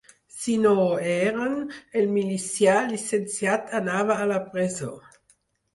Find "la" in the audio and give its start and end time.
4.35-4.45